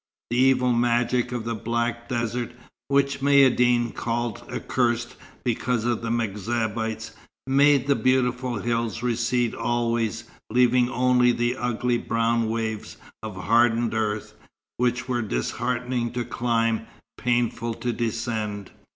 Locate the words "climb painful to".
16.25-17.93